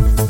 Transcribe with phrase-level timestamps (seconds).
[0.00, 0.29] Beat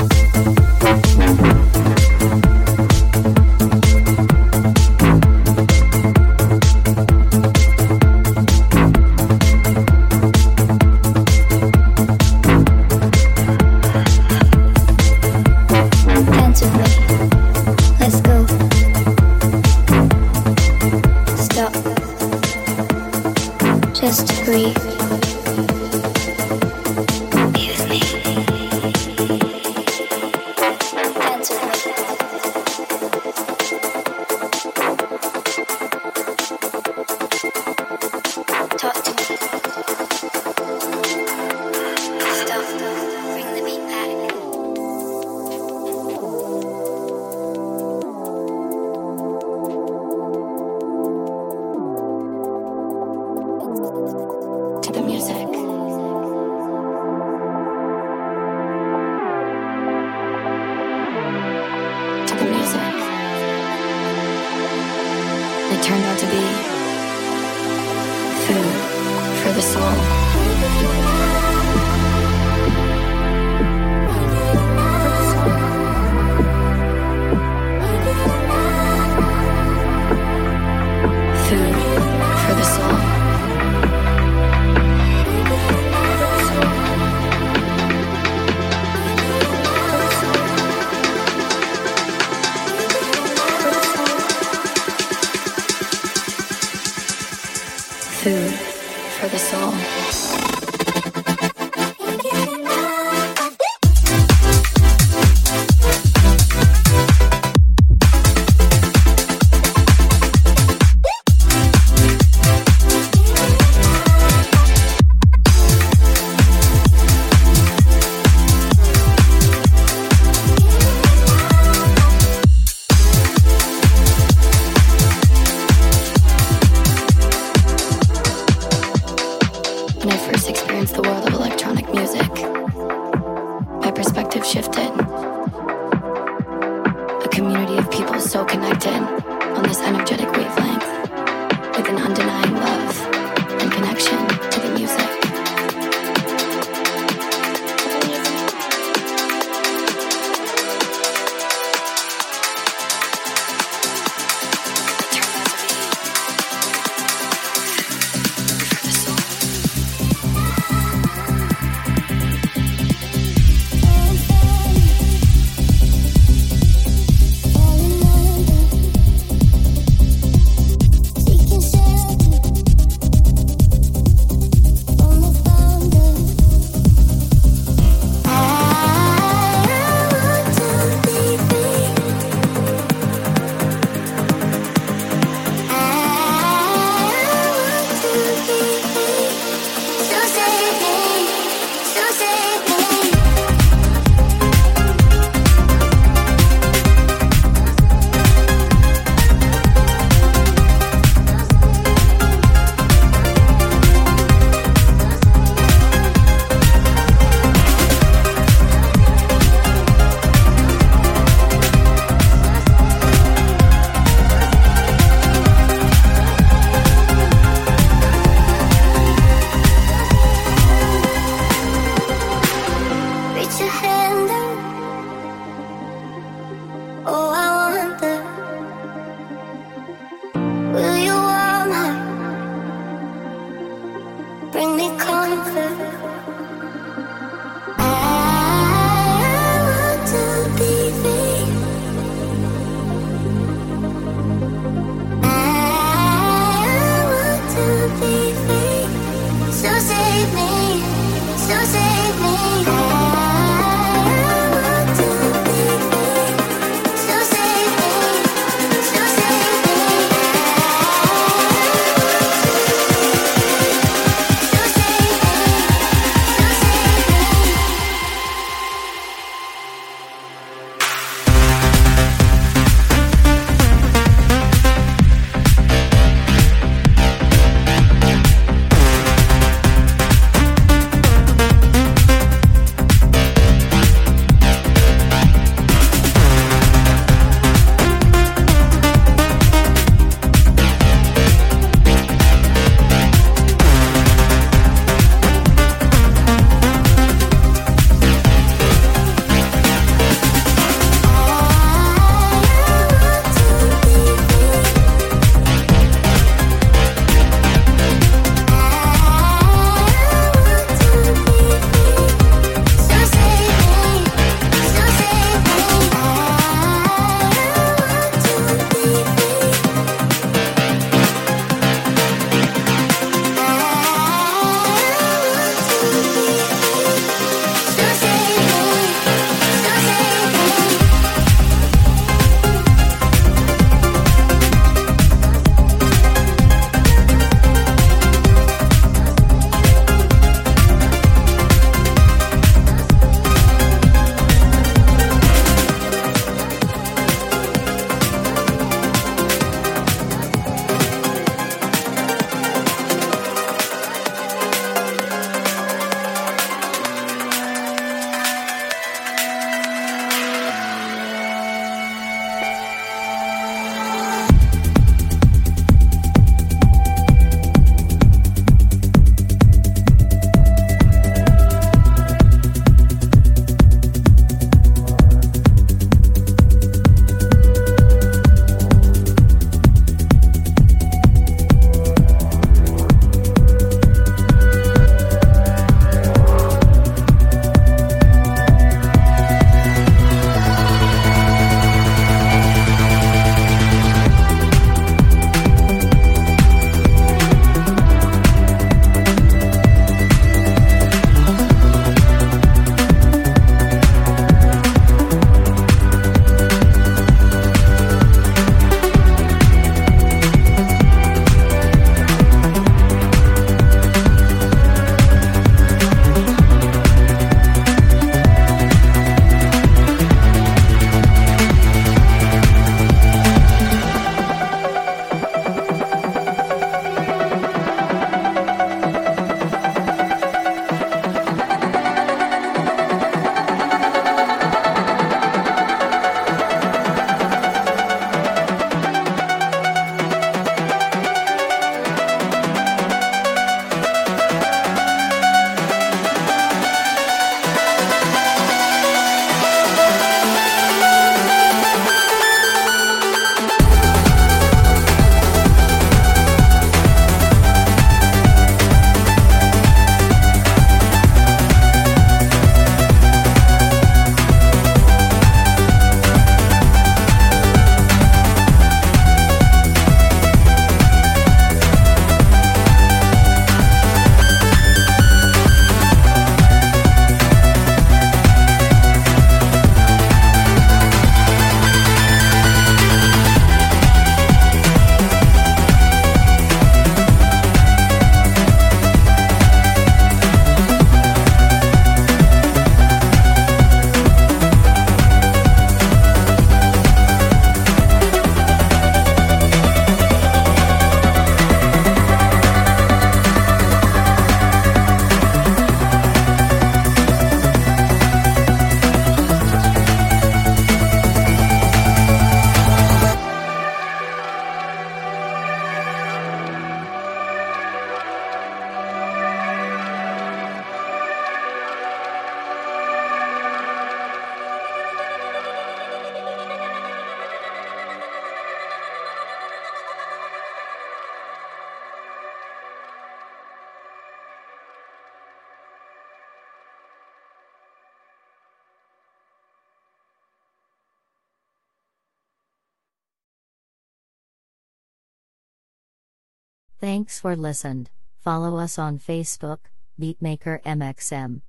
[547.11, 547.91] Thanks for listened.
[548.21, 549.59] Follow us on Facebook,
[550.01, 551.41] Beatmaker MXM.